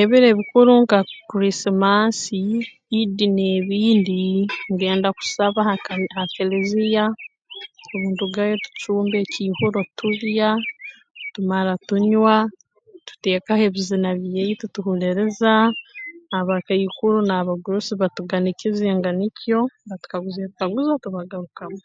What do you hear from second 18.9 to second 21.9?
enganikyo batukaguza ebikaguzo tubagarukamu